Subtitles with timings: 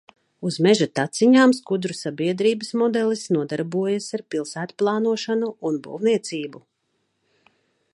[0.49, 6.69] Uz meža taciņām skudru sabiedrības modelis nodarbojas ar pilsētplānošanu un būvniecību.